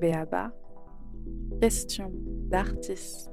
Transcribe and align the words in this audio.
Béaba, 0.00 0.50
question 1.60 2.10
d'artiste. 2.48 3.30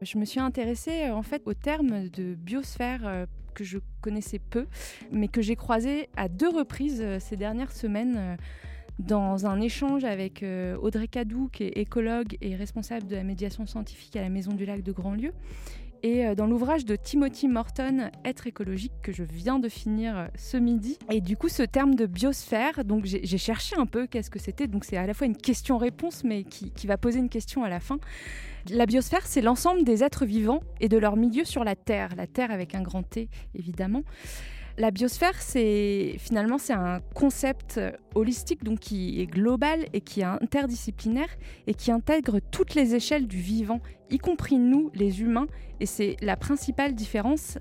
Je 0.00 0.16
me 0.16 0.24
suis 0.24 0.38
intéressée 0.38 1.10
en 1.10 1.22
fait 1.22 1.42
au 1.44 1.54
terme 1.54 2.08
de 2.08 2.34
biosphère 2.36 3.00
euh, 3.04 3.26
que 3.54 3.64
je 3.64 3.78
connaissais 4.00 4.38
peu, 4.38 4.66
mais 5.10 5.26
que 5.26 5.42
j'ai 5.42 5.56
croisé 5.56 6.08
à 6.16 6.28
deux 6.28 6.48
reprises 6.48 7.02
euh, 7.02 7.18
ces 7.18 7.36
dernières 7.36 7.72
semaines 7.72 8.16
euh, 8.16 8.36
dans 8.98 9.46
un 9.46 9.60
échange 9.60 10.04
avec 10.04 10.44
Audrey 10.82 11.08
Cadou, 11.08 11.48
qui 11.52 11.64
est 11.64 11.78
écologue 11.78 12.36
et 12.40 12.56
responsable 12.56 13.06
de 13.06 13.16
la 13.16 13.24
médiation 13.24 13.66
scientifique 13.66 14.16
à 14.16 14.20
la 14.20 14.28
Maison 14.28 14.52
du 14.52 14.66
Lac 14.66 14.82
de 14.82 14.92
Grandlieu, 14.92 15.32
et 16.02 16.26
euh, 16.26 16.34
dans 16.34 16.46
l'ouvrage 16.46 16.84
de 16.84 16.96
Timothy 16.96 17.48
Morton, 17.48 18.10
Être 18.24 18.46
écologique, 18.46 18.92
que 19.02 19.12
je 19.12 19.22
viens 19.22 19.58
de 19.58 19.68
finir 19.68 20.16
euh, 20.18 20.26
ce 20.36 20.56
midi. 20.56 20.98
Et 21.10 21.20
du 21.20 21.36
coup, 21.36 21.48
ce 21.48 21.62
terme 21.62 21.94
de 21.94 22.06
biosphère, 22.06 22.84
donc 22.84 23.04
j'ai 23.04 23.38
cherché 23.38 23.76
un 23.76 23.86
peu 23.86 24.06
qu'est-ce 24.06 24.30
que 24.30 24.38
c'était. 24.38 24.66
Donc 24.66 24.84
c'est 24.84 24.96
à 24.96 25.06
la 25.06 25.14
fois 25.14 25.26
une 25.26 25.36
question-réponse, 25.36 26.24
mais 26.24 26.44
qui 26.44 26.86
va 26.86 26.96
poser 26.96 27.18
une 27.18 27.28
question 27.28 27.64
à 27.64 27.68
la 27.68 27.80
fin. 27.80 27.98
La 28.70 28.86
biosphère, 28.86 29.26
c'est 29.26 29.40
l'ensemble 29.40 29.84
des 29.84 30.04
êtres 30.04 30.24
vivants 30.24 30.60
et 30.80 30.88
de 30.88 30.98
leur 30.98 31.16
milieu 31.16 31.44
sur 31.44 31.64
la 31.64 31.76
Terre. 31.76 32.10
La 32.16 32.26
Terre 32.26 32.50
avec 32.50 32.74
un 32.74 32.82
grand 32.82 33.02
T, 33.02 33.28
évidemment. 33.54 34.02
La 34.78 34.90
biosphère, 34.90 35.40
c'est 35.40 36.16
finalement 36.18 36.58
c'est 36.58 36.72
un 36.72 37.00
concept 37.14 37.80
holistique 38.14 38.64
donc 38.64 38.78
qui 38.78 39.20
est 39.20 39.26
global 39.26 39.86
et 39.92 40.00
qui 40.00 40.20
est 40.20 40.24
interdisciplinaire 40.24 41.28
et 41.66 41.74
qui 41.74 41.90
intègre 41.90 42.38
toutes 42.50 42.74
les 42.74 42.94
échelles 42.94 43.26
du 43.26 43.38
vivant, 43.38 43.80
y 44.10 44.18
compris 44.18 44.58
nous, 44.58 44.90
les 44.94 45.20
humains. 45.22 45.46
Et 45.80 45.86
c'est 45.86 46.16
la 46.22 46.36
principale 46.36 46.94
différence 46.94 47.58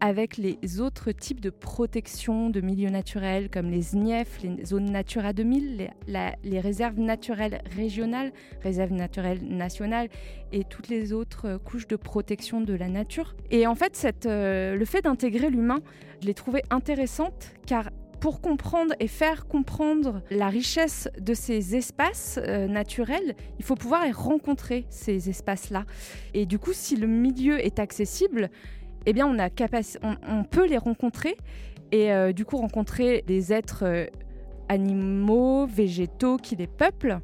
avec 0.00 0.38
les 0.38 0.80
autres 0.80 1.12
types 1.12 1.40
de 1.40 1.50
protection 1.50 2.50
de 2.50 2.60
milieux 2.60 2.88
naturels 2.90 3.50
comme 3.50 3.70
les 3.70 3.82
ZNIEF, 3.82 4.42
les 4.42 4.64
zones 4.64 4.90
Natura 4.90 5.32
2000, 5.32 5.90
les, 6.06 6.18
les 6.42 6.60
réserves 6.60 6.98
naturelles 6.98 7.60
régionales, 7.76 8.32
réserves 8.62 8.92
naturelles 8.92 9.42
nationales 9.42 10.08
et 10.52 10.64
toutes 10.64 10.88
les 10.88 11.12
autres 11.12 11.58
couches 11.64 11.86
de 11.86 11.96
protection 11.96 12.60
de 12.60 12.74
la 12.74 12.88
nature. 12.88 13.34
Et 13.50 13.66
en 13.66 13.74
fait, 13.74 14.26
euh, 14.26 14.74
le 14.74 14.84
fait 14.84 15.02
d'intégrer 15.02 15.50
l'humain, 15.50 15.80
je 16.22 16.26
l'ai 16.26 16.34
trouvé 16.34 16.62
intéressante 16.70 17.52
car 17.66 17.90
pour 18.20 18.42
comprendre 18.42 18.94
et 19.00 19.06
faire 19.08 19.46
comprendre 19.46 20.22
la 20.30 20.48
richesse 20.48 21.08
de 21.18 21.32
ces 21.32 21.74
espaces 21.74 22.38
euh, 22.46 22.66
naturels, 22.68 23.34
il 23.58 23.64
faut 23.64 23.76
pouvoir 23.76 24.02
rencontrer, 24.14 24.84
ces 24.90 25.30
espaces-là. 25.30 25.86
Et 26.34 26.44
du 26.44 26.58
coup, 26.58 26.74
si 26.74 26.96
le 26.96 27.06
milieu 27.06 27.58
est 27.64 27.78
accessible, 27.78 28.50
eh 29.06 29.12
bien, 29.12 29.26
on, 29.26 29.38
a 29.38 29.48
on, 30.28 30.44
peut 30.44 30.66
les 30.66 30.78
rencontrer 30.78 31.36
et 31.92 32.12
euh, 32.12 32.32
du 32.32 32.44
coup 32.44 32.56
rencontrer 32.56 33.24
des 33.26 33.52
êtres 33.52 33.84
euh, 33.84 34.06
animaux, 34.68 35.66
végétaux 35.66 36.36
qui 36.36 36.56
les 36.56 36.66
peuplent. 36.66 37.20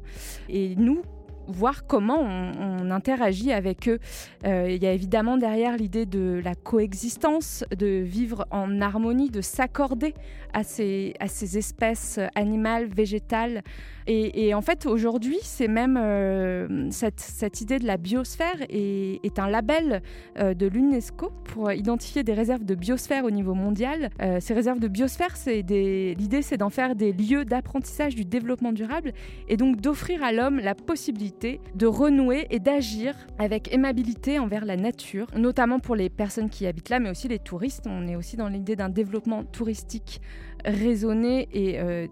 Et 0.49 0.75
nous, 0.75 1.01
voir 1.47 1.85
comment 1.85 2.19
on, 2.21 2.77
interagit 2.89 3.51
avec 3.51 3.89
eux. 3.89 3.99
Euh, 4.45 4.67
il 4.69 4.81
y 4.81 4.87
a 4.87 4.93
évidemment 4.93 5.37
derrière 5.37 5.75
l'idée 5.75 6.05
de 6.05 6.41
la 6.43 6.55
coexistence, 6.55 7.65
de 7.77 8.01
vivre 8.01 8.45
en 8.49 8.79
harmonie, 8.79 9.29
de 9.29 9.41
s'accorder 9.41 10.13
à 10.53 10.63
ces, 10.63 11.13
à 11.19 11.27
ces 11.27 11.57
espèces 11.57 12.19
animales, 12.35 12.87
végétales. 12.87 13.63
Et, 14.09 14.53
en 14.53 14.61
fait, 14.61 14.85
aujourd'hui, 14.85 15.37
c'est 15.41 15.67
même 15.67 15.97
euh, 15.97 16.89
cette, 16.91 17.19
cette, 17.19 17.59
idée 17.59 17.77
de 17.77 17.85
la 17.85 17.97
biosphère 17.97 18.55
est, 18.69 19.19
est 19.21 19.37
un 19.37 19.49
label 19.49 20.01
euh, 20.39 20.53
de 20.53 20.65
l'UNESCO 20.65 21.33
pour 21.43 21.73
identifier 21.73 22.23
des 22.23 22.31
réserves 22.31 22.63
de 22.63 22.73
biosphère 22.73 23.25
au 23.25 23.31
niveau 23.31 23.53
mondial. 23.53 24.09
ces 24.39 24.53
réserves 24.53 24.79
de 24.79 24.87
biosphère, 24.87 25.35
c'est 25.35 25.61
l'idée, 25.61 26.41
c'est 26.41 26.55
d'en 26.55 26.69
faire 26.69 26.95
des 26.95 27.11
lieux 27.11 27.43
d'apprentissage 27.43 28.15
du 28.15 28.23
développement 28.23 28.71
durable 28.71 29.11
et 29.49 29.57
donc 29.57 29.81
d'offrir 29.81 30.23
à 30.23 30.31
l'homme 30.31 30.59
la 30.59 30.73
possibilité 30.73 31.36
de 31.41 31.85
renouer 31.85 32.47
et 32.49 32.59
d'agir 32.59 33.15
avec 33.37 33.73
aimabilité 33.73 34.39
envers 34.39 34.65
la 34.65 34.75
nature, 34.75 35.27
notamment 35.35 35.79
pour 35.79 35.95
les 35.95 36.09
personnes 36.09 36.49
qui 36.49 36.65
habitent 36.65 36.89
là, 36.89 36.99
mais 36.99 37.09
aussi 37.09 37.27
les 37.27 37.39
touristes. 37.39 37.85
On 37.87 38.07
est 38.07 38.15
aussi 38.15 38.37
dans 38.37 38.47
l'idée 38.47 38.75
d'un 38.75 38.89
développement 38.89 39.43
touristique 39.43 40.21
raisonné 40.65 41.47
et 41.53 41.79
euh, 41.79 42.07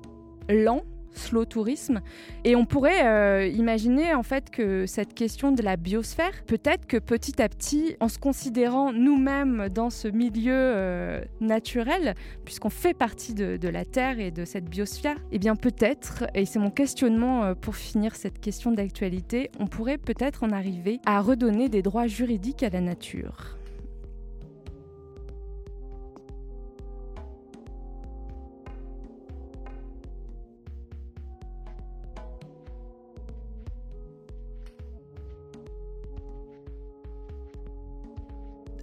lent 0.49 0.83
slow 1.17 1.45
tourisme. 1.45 2.01
Et 2.43 2.55
on 2.55 2.65
pourrait 2.65 3.05
euh, 3.05 3.47
imaginer 3.47 4.13
en 4.13 4.23
fait 4.23 4.49
que 4.49 4.85
cette 4.85 5.13
question 5.13 5.51
de 5.51 5.61
la 5.61 5.77
biosphère, 5.77 6.43
peut-être 6.45 6.85
que 6.85 6.97
petit 6.97 7.41
à 7.41 7.49
petit, 7.49 7.95
en 7.99 8.07
se 8.07 8.19
considérant 8.19 8.91
nous-mêmes 8.91 9.69
dans 9.69 9.89
ce 9.89 10.07
milieu 10.07 10.53
euh, 10.53 11.21
naturel, 11.41 12.15
puisqu'on 12.43 12.69
fait 12.69 12.93
partie 12.93 13.33
de, 13.33 13.67
la 13.67 13.83
Terre 13.83 14.19
et 14.19 14.31
de 14.31 14.45
cette 14.45 14.65
biosphère, 14.65 15.17
eh 15.31 15.39
bien 15.39 15.55
peut-être, 15.55 16.25
et 16.35 16.45
c'est 16.45 16.59
mon 16.59 16.69
questionnement 16.69 17.43
euh, 17.43 17.55
pour 17.55 17.75
finir 17.75 18.15
cette 18.15 18.39
question 18.39 18.71
d'actualité, 18.71 19.49
on 19.59 19.67
pourrait 19.67 19.97
peut-être 19.97 20.43
en 20.43 20.51
arriver 20.51 20.99
à 21.05 21.21
redonner 21.21 21.69
des 21.69 21.81
droits 21.81 22.07
juridiques 22.07 22.63
à 22.63 22.69
la 22.69 22.81
nature. 22.81 23.57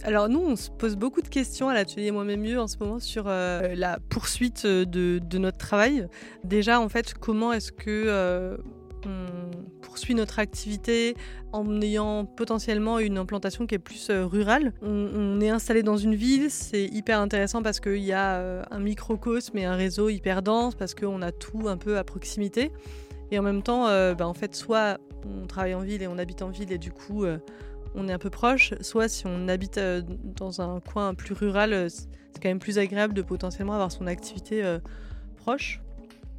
Alors 0.05 0.27
nous, 0.27 0.41
on 0.41 0.57
se 0.57 0.69
pose 0.69 0.97
beaucoup 0.97 1.21
de 1.21 1.29
questions 1.29 1.69
à 1.69 1.73
l'atelier 1.73 2.11
Moi-même 2.11 2.41
Mieux 2.41 2.59
en 2.59 2.67
ce 2.67 2.77
moment 2.77 2.99
sur 2.99 3.23
euh, 3.27 3.73
la 3.73 3.99
poursuite 4.09 4.65
de, 4.67 5.37
notre 5.37 5.57
travail. 5.57 6.07
Déjà, 6.43 6.81
en 6.81 6.89
fait, 6.89 7.13
comment 7.13 7.53
est-ce 7.53 7.71
que 7.71 8.03
euh, 8.07 8.57
on 9.05 9.51
poursuit 9.81 10.13
notre 10.13 10.39
activité 10.39 11.15
en 11.53 11.81
ayant 11.81 12.25
potentiellement 12.25 12.99
une 12.99 13.17
implantation 13.17 13.65
qui 13.65 13.75
est 13.75 13.79
plus 13.79 14.09
euh, 14.09 14.25
rurale? 14.25 14.73
On, 14.81 15.39
est 15.39 15.49
installé 15.49 15.83
dans 15.83 15.95
une 15.95 16.15
ville, 16.15 16.51
c'est 16.51 16.83
hyper 16.83 17.21
intéressant 17.21 17.61
parce 17.63 17.79
qu'il 17.79 18.03
y 18.03 18.11
a 18.11 18.65
un 18.69 18.79
microcosme 18.79 19.57
et 19.57 19.63
un 19.63 19.75
réseau 19.75 20.09
hyper 20.09 20.41
dense, 20.41 20.75
parce 20.75 20.95
qu'on 20.95 21.21
a 21.21 21.31
tout 21.31 21.69
un 21.69 21.77
peu 21.77 21.97
à 21.97 22.03
proximité. 22.03 22.73
Et 23.31 23.39
en 23.39 23.41
même 23.41 23.63
temps, 23.63 23.85
bah, 24.15 24.27
en 24.27 24.33
fait, 24.33 24.53
soit 24.53 24.97
on 25.25 25.47
travaille 25.47 25.75
en 25.75 25.79
ville 25.79 26.01
et 26.01 26.07
on 26.07 26.17
habite 26.17 26.41
en 26.41 26.49
ville 26.49 26.73
et 26.73 26.77
du 26.77 26.91
coup 26.91 27.25
on 27.95 28.07
est 28.07 28.13
un 28.13 28.19
peu 28.19 28.29
proche, 28.29 28.73
soit 28.81 29.07
si 29.07 29.25
on 29.27 29.47
habite 29.47 29.77
euh, 29.77 30.01
dans 30.23 30.61
un 30.61 30.79
coin 30.79 31.13
plus 31.13 31.33
rural, 31.33 31.73
euh, 31.73 31.89
c'est 31.89 32.07
quand 32.41 32.49
même 32.49 32.59
plus 32.59 32.79
agréable 32.79 33.13
de 33.13 33.21
potentiellement 33.21 33.73
avoir 33.73 33.91
son 33.91 34.07
activité 34.07 34.63
euh, 34.63 34.79
proche 35.37 35.81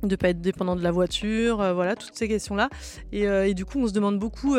de 0.03 0.09
ne 0.09 0.17
pas 0.17 0.29
être 0.29 0.41
dépendant 0.43 0.77
de 0.77 0.83
la 0.83 0.91
voiture, 0.91 1.57
voilà, 1.73 1.97
toutes 1.97 2.15
ces 2.15 2.29
questions-là. 2.29 2.69
Et, 3.11 3.55
du 3.55 3.65
coup, 3.65 3.79
on 3.79 3.87
se 3.87 3.95
demande 3.95 4.19
beaucoup 4.19 4.55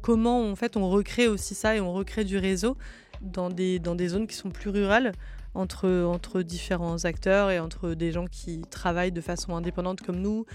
comment 0.00 0.48
en 0.48 0.56
fait 0.56 0.78
on 0.78 0.88
recrée 0.88 1.28
aussi 1.28 1.54
ça 1.54 1.76
et 1.76 1.80
on 1.80 1.92
recrée 1.92 2.24
du 2.24 2.38
réseau 2.38 2.78
dans 3.20 3.50
des, 3.50 3.78
dans 3.78 3.94
des 3.94 4.08
zones 4.08 4.26
qui 4.26 4.34
sont 4.34 4.48
plus 4.48 4.70
rurales 4.70 5.12
entre, 5.52 6.04
entre 6.04 6.40
différents 6.40 7.04
acteurs 7.04 7.50
et 7.50 7.60
entre 7.60 7.92
des 7.92 8.10
gens 8.10 8.24
qui 8.24 8.62
travaillent 8.70 9.12
de 9.12 9.20
façon 9.20 9.54
indépendante 9.54 10.00
comme 10.00 10.22
nous. 10.22 10.46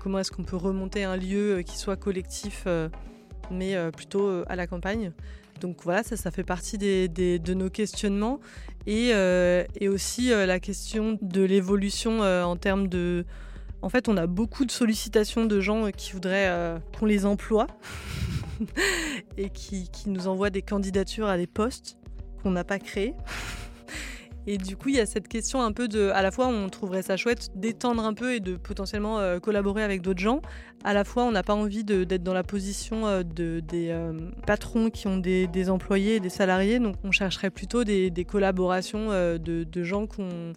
comment 0.00 0.20
est-ce 0.20 0.30
qu'on 0.30 0.44
peut 0.44 0.56
remonter 0.56 1.04
un 1.04 1.18
lieu 1.18 1.60
qui 1.60 1.76
soit 1.76 1.96
collectif 1.96 2.66
mais 3.50 3.74
euh, 3.74 3.90
plutôt 3.90 4.26
euh, 4.26 4.44
à 4.48 4.56
la 4.56 4.66
campagne. 4.66 5.12
Donc 5.60 5.78
voilà, 5.84 6.02
ça, 6.02 6.16
ça 6.16 6.30
fait 6.30 6.44
partie 6.44 6.76
de 6.78 7.54
nos 7.54 7.70
questionnements. 7.70 8.40
Et, 8.86 9.10
euh, 9.14 9.64
aussi 9.88 10.28
la 10.28 10.60
question 10.60 11.18
de 11.22 11.42
l'évolution 11.42 12.20
en 12.20 12.56
termes 12.56 12.88
de... 12.88 13.24
En 13.80 13.88
fait, 13.88 14.08
on 14.08 14.18
a 14.18 14.26
beaucoup 14.26 14.66
de 14.66 14.70
sollicitations 14.70 15.46
de 15.46 15.60
gens 15.60 15.90
qui 15.96 16.12
voudraient 16.12 16.78
qu'on 16.98 17.06
les 17.06 17.24
emploie 17.24 17.68
et 19.38 19.48
qui, 19.48 19.88
qui, 19.90 20.10
nous 20.10 20.28
envoient 20.28 20.50
des 20.50 20.60
candidatures 20.60 21.28
à 21.28 21.38
des 21.38 21.46
postes 21.46 21.96
qu'on 22.42 22.50
n'a 22.50 22.64
pas 22.64 22.78
créés. 22.78 23.14
Et 24.48 24.58
du 24.58 24.76
coup, 24.76 24.90
il 24.90 24.94
y 24.94 25.00
a 25.00 25.06
cette 25.06 25.26
question 25.26 25.60
un 25.60 25.72
peu 25.72 25.88
de, 25.88 26.10
à 26.10 26.22
la 26.22 26.30
fois, 26.30 26.46
on 26.46 26.68
trouverait 26.68 27.02
ça 27.02 27.16
chouette 27.16 27.50
d'étendre 27.56 28.04
un 28.04 28.14
peu 28.14 28.34
et 28.34 28.40
de 28.40 28.56
potentiellement 28.56 29.18
euh, 29.18 29.40
collaborer 29.40 29.82
avec 29.82 30.02
d'autres 30.02 30.20
gens. 30.20 30.40
À 30.84 30.94
la 30.94 31.02
fois, 31.02 31.24
on 31.24 31.32
n'a 31.32 31.42
pas 31.42 31.54
envie 31.54 31.82
d'être 31.82 32.22
dans 32.22 32.34
la 32.34 32.44
position 32.44 33.06
euh, 33.06 33.22
de, 33.24 33.58
des 33.60 33.88
euh, 33.90 34.12
patrons 34.46 34.90
qui 34.90 35.08
ont 35.08 35.16
des, 35.16 35.70
employés 35.70 36.16
et 36.16 36.20
des 36.20 36.30
salariés. 36.30 36.78
Donc, 36.78 36.94
on 37.02 37.10
chercherait 37.10 37.50
plutôt 37.50 37.82
des, 37.82 38.26
collaborations 38.28 39.08
de, 39.10 39.82
gens 39.82 40.06
qui 40.06 40.20
ont, 40.20 40.52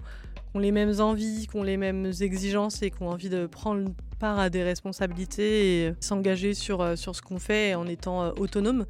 les 0.60 0.72
mêmes 0.72 1.00
envies, 1.00 1.48
qui 1.48 1.58
ont 1.58 1.64
les 1.64 1.78
mêmes 1.78 2.12
exigences 2.22 2.84
et 2.84 2.92
qui 2.92 3.02
ont 3.02 3.10
envie 3.10 3.30
de 3.30 3.48
prendre 3.48 3.90
part 4.20 4.38
à 4.38 4.52
des 4.52 4.64
responsabilités 4.64 5.86
et 5.86 5.94
s'engager 6.00 6.54
sur, 6.54 6.98
sur 6.98 7.16
ce 7.16 7.22
qu'on 7.22 7.40
fait 7.40 7.74
en 7.74 7.88
étant 7.88 8.34
autonome. 8.38 8.86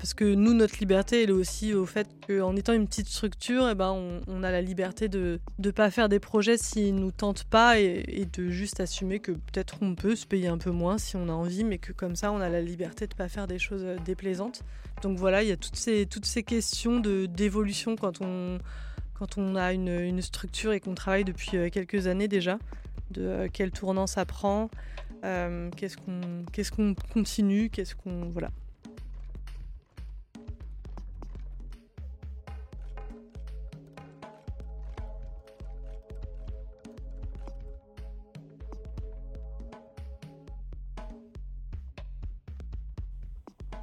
Parce 0.00 0.14
que 0.14 0.24
nous, 0.24 0.54
notre 0.54 0.78
liberté, 0.78 1.24
elle 1.24 1.28
est 1.28 1.34
aussi 1.34 1.74
au 1.74 1.84
fait 1.84 2.08
qu'en 2.26 2.56
étant 2.56 2.72
une 2.72 2.86
petite 2.86 3.06
structure, 3.06 3.68
eh 3.68 3.74
ben, 3.74 3.94
on, 4.26 4.42
a 4.42 4.50
la 4.50 4.62
liberté 4.62 5.10
de 5.10 5.40
ne 5.58 5.70
pas 5.70 5.90
faire 5.90 6.08
des 6.08 6.18
projets 6.18 6.56
s'ils 6.56 6.94
ne 6.94 7.00
nous 7.00 7.10
tentent 7.10 7.44
pas 7.44 7.78
et, 7.78 8.26
de 8.32 8.48
juste 8.48 8.80
assumer 8.80 9.20
que 9.20 9.32
peut-être 9.32 9.76
on 9.82 9.94
peut 9.94 10.16
se 10.16 10.26
payer 10.26 10.48
un 10.48 10.56
peu 10.56 10.70
moins 10.70 10.96
si 10.96 11.16
on 11.16 11.28
a 11.28 11.32
envie, 11.32 11.64
mais 11.64 11.76
que 11.76 11.92
comme 11.92 12.16
ça, 12.16 12.32
on 12.32 12.40
a 12.40 12.48
la 12.48 12.62
liberté 12.62 13.06
de 13.06 13.12
ne 13.12 13.18
pas 13.18 13.28
faire 13.28 13.46
des 13.46 13.58
choses 13.58 13.82
euh, 13.84 13.98
déplaisantes. 14.02 14.62
Donc 15.02 15.18
voilà, 15.18 15.42
il 15.42 15.50
y 15.50 15.52
a 15.52 15.58
toutes 15.58 15.76
ces, 15.76 16.06
toutes 16.06 16.24
ces 16.24 16.44
questions 16.44 17.00
d'évolution 17.00 17.94
quand 17.94 18.22
on, 18.22 18.56
quand 19.12 19.36
on 19.36 19.54
a 19.54 19.74
une, 19.74 19.88
une 19.88 20.22
structure 20.22 20.72
et 20.72 20.80
qu'on 20.80 20.94
travaille 20.94 21.24
depuis 21.24 21.58
euh, 21.58 21.68
quelques 21.68 22.06
années 22.06 22.28
déjà, 22.28 22.58
de 23.10 23.22
euh, 23.22 23.48
quel 23.52 23.70
tournant 23.70 24.06
ça 24.06 24.24
prend, 24.24 24.70
qu'est-ce 25.22 25.98
qu'on 25.98 26.46
qu'est-ce 26.50 26.72
qu'on 26.72 26.94
continue, 27.12 27.68
qu'est-ce 27.68 27.94
qu'on... 27.94 28.30
Voilà. 28.30 28.48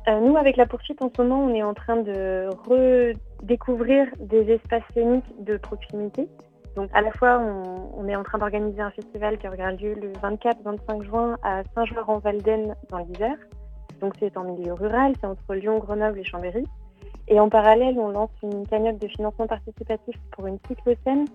Euh, 0.07 0.21
nous, 0.21 0.37
avec 0.37 0.55
la 0.55 0.65
poursuite, 0.65 1.01
en 1.01 1.11
ce 1.13 1.21
moment, 1.21 1.43
on 1.43 1.53
est 1.53 1.63
en 1.63 1.73
train 1.73 1.97
de 1.97 2.47
redécouvrir 2.65 4.07
des 4.19 4.51
espaces 4.51 4.83
scéniques 4.93 5.43
de 5.43 5.57
proximité. 5.57 6.29
Donc, 6.77 6.89
à 6.93 7.01
la 7.01 7.11
fois, 7.11 7.39
on, 7.39 8.07
est 8.07 8.15
en 8.15 8.23
train 8.23 8.37
d'organiser 8.37 8.81
un 8.81 8.91
festival 8.91 9.37
qui 9.37 9.47
aura 9.47 9.71
lieu 9.71 9.95
le 9.95 10.13
24-25 10.13 11.03
juin 11.03 11.37
à 11.43 11.63
Saint-Jean-en-Valden 11.75 12.75
dans 12.89 12.99
l'Isère. 12.99 13.37
Donc, 13.99 14.13
c'est 14.19 14.37
en 14.37 14.43
milieu 14.43 14.73
rural, 14.73 15.13
c'est 15.19 15.27
entre 15.27 15.55
Lyon, 15.55 15.79
Grenoble 15.79 16.19
et 16.19 16.23
Chambéry. 16.23 16.65
Et 17.27 17.39
en 17.41 17.49
parallèle, 17.49 17.99
on 17.99 18.09
lance 18.09 18.29
une 18.43 18.65
cagnotte 18.65 18.99
de 18.99 19.07
financement 19.07 19.47
participatif 19.47 20.15
pour 20.31 20.47
une 20.47 20.59
cyclocène 20.67 21.25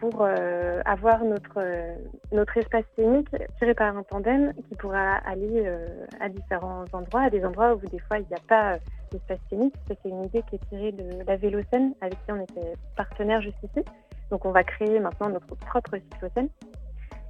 pour 0.00 0.22
euh, 0.22 0.80
avoir 0.84 1.24
notre, 1.24 1.58
euh, 1.58 1.94
notre 2.32 2.56
espace 2.56 2.84
scénique 2.96 3.28
tiré 3.58 3.74
par 3.74 3.96
un 3.96 4.02
tandem 4.02 4.52
qui 4.68 4.74
pourra 4.76 5.16
aller 5.26 5.62
euh, 5.66 6.06
à 6.20 6.28
différents 6.28 6.84
endroits, 6.92 7.22
à 7.22 7.30
des 7.30 7.44
endroits 7.44 7.74
où 7.74 7.80
des 7.88 7.98
fois 8.00 8.18
il 8.18 8.26
n'y 8.28 8.34
a 8.34 8.42
pas 8.48 8.78
d'espace 9.10 9.38
scénique. 9.50 9.74
C'est 9.86 9.98
une 10.04 10.24
idée 10.24 10.42
qui 10.48 10.56
est 10.56 10.68
tirée 10.68 10.92
de 10.92 11.24
la 11.26 11.36
Vélocène 11.36 11.94
avec 12.00 12.14
qui 12.24 12.32
on 12.32 12.40
était 12.40 12.74
partenaire 12.96 13.40
jusqu'ici. 13.40 13.84
Donc 14.30 14.44
on 14.44 14.52
va 14.52 14.64
créer 14.64 14.98
maintenant 15.00 15.28
notre 15.28 15.54
propre 15.54 15.96
cyclocène. 15.96 16.48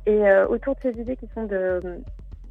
Et 0.07 0.23
autour 0.51 0.75
de 0.77 0.81
ces 0.83 1.01
idées 1.01 1.17
qui 1.17 1.29
sont 1.35 1.45
de 1.45 1.81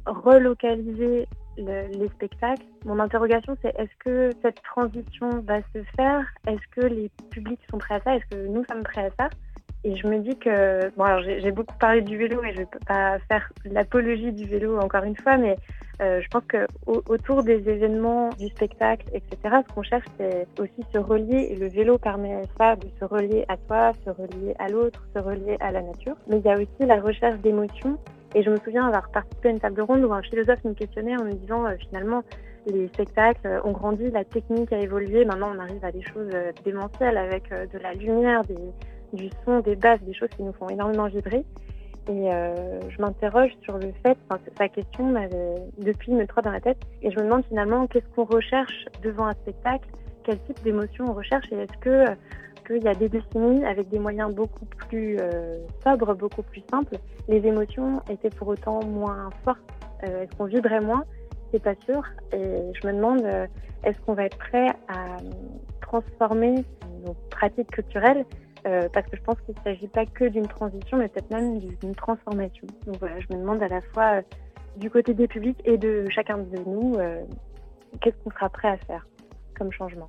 relocaliser 0.06 1.28
les 1.56 2.08
spectacles, 2.08 2.66
mon 2.84 2.98
interrogation 2.98 3.56
c'est 3.62 3.72
est-ce 3.78 3.96
que 4.00 4.30
cette 4.42 4.60
transition 4.62 5.28
va 5.42 5.60
se 5.72 5.82
faire? 5.96 6.26
Est-ce 6.48 6.66
que 6.80 6.86
les 6.86 7.10
publics 7.30 7.60
sont 7.70 7.78
prêts 7.78 7.94
à 7.94 8.00
ça? 8.00 8.16
Est-ce 8.16 8.26
que 8.36 8.46
nous 8.48 8.64
sommes 8.68 8.82
prêts 8.82 9.06
à 9.06 9.10
ça? 9.16 9.30
Et 9.84 9.96
je 9.96 10.06
me 10.06 10.18
dis 10.18 10.36
que, 10.38 10.88
bon, 10.96 11.04
alors 11.04 11.22
j'ai 11.22 11.52
beaucoup 11.52 11.76
parlé 11.78 12.00
du 12.00 12.16
vélo 12.16 12.42
et 12.42 12.54
je 12.54 12.60
ne 12.60 12.64
peux 12.64 12.78
pas 12.86 13.18
faire 13.28 13.52
l'apologie 13.66 14.32
du 14.32 14.46
vélo 14.46 14.78
encore 14.80 15.04
une 15.04 15.16
fois, 15.16 15.36
mais 15.36 15.56
euh, 16.00 16.20
je 16.22 16.28
pense 16.28 16.44
que 16.48 16.66
autour 16.86 17.42
des 17.42 17.68
événements, 17.68 18.30
du 18.30 18.48
spectacle, 18.48 19.06
etc., 19.12 19.56
ce 19.68 19.74
qu'on 19.74 19.82
cherche, 19.82 20.06
c'est 20.18 20.46
aussi 20.58 20.84
se 20.92 20.98
relier. 20.98 21.48
Et 21.50 21.56
le 21.56 21.68
vélo 21.68 21.98
permet 21.98 22.42
ça, 22.58 22.76
de 22.76 22.86
se 22.98 23.04
relier 23.04 23.44
à 23.48 23.56
toi, 23.56 23.92
se 24.04 24.10
relier 24.10 24.54
à 24.58 24.68
l'autre, 24.68 25.04
se 25.14 25.20
relier 25.20 25.58
à 25.60 25.70
la 25.70 25.82
nature. 25.82 26.16
Mais 26.28 26.38
il 26.38 26.44
y 26.44 26.50
a 26.50 26.56
aussi 26.56 26.86
la 26.86 27.00
recherche 27.00 27.38
d'émotions. 27.40 27.98
Et 28.34 28.42
je 28.42 28.50
me 28.50 28.56
souviens 28.56 28.86
avoir 28.86 29.10
participé 29.10 29.48
à 29.48 29.52
une 29.52 29.60
table 29.60 29.82
ronde 29.82 30.02
où 30.04 30.12
un 30.12 30.22
philosophe 30.22 30.64
me 30.64 30.72
questionnait 30.72 31.16
en 31.16 31.24
me 31.24 31.34
disant, 31.34 31.66
euh, 31.66 31.76
finalement, 31.88 32.22
les 32.66 32.88
spectacles 32.88 33.60
ont 33.64 33.72
grandi, 33.72 34.10
la 34.10 34.24
technique 34.24 34.72
a 34.72 34.80
évolué. 34.80 35.24
Maintenant, 35.26 35.52
on 35.54 35.58
arrive 35.60 35.84
à 35.84 35.92
des 35.92 36.02
choses 36.02 36.30
euh, 36.32 36.50
démentielles 36.64 37.18
avec 37.18 37.50
de 37.50 37.78
la 37.78 37.92
lumière, 37.92 38.42
des 38.44 38.56
du 39.14 39.30
son, 39.44 39.60
des 39.60 39.76
basses, 39.76 40.02
des 40.02 40.14
choses 40.14 40.28
qui 40.30 40.42
nous 40.42 40.52
font 40.52 40.68
énormément 40.68 41.06
vibrer. 41.06 41.44
Et 42.06 42.30
euh, 42.30 42.80
je 42.90 43.00
m'interroge 43.00 43.52
sur 43.62 43.78
le 43.78 43.92
fait, 44.04 44.18
enfin, 44.28 44.38
sa 44.58 44.68
question 44.68 45.04
m'avait 45.06 45.54
depuis 45.78 46.12
me 46.12 46.26
trotte 46.26 46.44
dans 46.44 46.52
la 46.52 46.60
tête, 46.60 46.76
et 47.00 47.10
je 47.10 47.18
me 47.18 47.24
demande 47.24 47.44
finalement 47.46 47.86
qu'est-ce 47.86 48.06
qu'on 48.14 48.24
recherche 48.24 48.84
devant 49.02 49.26
un 49.26 49.32
spectacle, 49.32 49.88
quel 50.22 50.38
type 50.40 50.62
d'émotion 50.62 51.06
on 51.08 51.14
recherche, 51.14 51.46
et 51.50 51.56
est-ce 51.56 51.78
que 51.78 52.04
qu'il 52.66 52.82
y 52.82 52.88
a 52.88 52.94
des 52.94 53.08
décennies 53.08 53.64
avec 53.64 53.88
des 53.88 53.98
moyens 53.98 54.34
beaucoup 54.34 54.64
plus 54.64 55.16
euh, 55.18 55.58
sobres, 55.82 56.14
beaucoup 56.14 56.42
plus 56.42 56.62
simples, 56.70 56.96
les 57.28 57.46
émotions 57.46 58.00
étaient 58.10 58.30
pour 58.30 58.48
autant 58.48 58.84
moins 58.84 59.30
fortes? 59.44 59.60
Euh, 60.02 60.22
est-ce 60.22 60.36
qu'on 60.36 60.46
vibrait 60.46 60.80
moins? 60.80 61.04
C'est 61.52 61.62
pas 61.62 61.74
sûr. 61.86 62.02
Et 62.32 62.72
je 62.74 62.86
me 62.86 62.92
demande, 62.94 63.22
est-ce 63.84 63.98
qu'on 64.00 64.14
va 64.14 64.24
être 64.24 64.38
prêt 64.38 64.68
à 64.88 65.18
transformer 65.82 66.64
nos 67.06 67.14
pratiques 67.30 67.70
culturelles 67.70 68.24
euh, 68.66 68.88
parce 68.92 69.06
que 69.08 69.16
je 69.16 69.22
pense 69.22 69.40
qu'il 69.42 69.54
ne 69.54 69.60
s'agit 69.62 69.88
pas 69.88 70.06
que 70.06 70.24
d'une 70.24 70.46
transition, 70.46 70.96
mais 70.96 71.08
peut-être 71.08 71.30
même 71.30 71.58
d'une 71.58 71.94
transformation. 71.94 72.66
Donc 72.86 72.96
voilà, 72.98 73.20
je 73.20 73.26
me 73.34 73.40
demande 73.40 73.62
à 73.62 73.68
la 73.68 73.82
fois 73.82 74.18
euh, 74.18 74.22
du 74.76 74.90
côté 74.90 75.12
des 75.12 75.28
publics 75.28 75.60
et 75.64 75.76
de 75.76 76.06
chacun 76.08 76.38
de 76.38 76.58
nous, 76.66 76.94
euh, 76.96 77.22
qu'est-ce 78.00 78.16
qu'on 78.24 78.30
sera 78.30 78.48
prêt 78.48 78.68
à 78.68 78.76
faire 78.78 79.06
comme 79.56 79.70
changement. 79.70 80.08